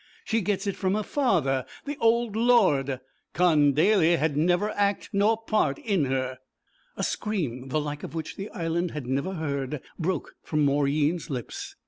[0.25, 3.01] She gets it from her father, th' ould lord.
[3.33, 6.39] Con Daly had never act nor part in her.'
[6.97, 11.75] A scream, the like of which the Island had never heard, broke from Mauryeen's lips.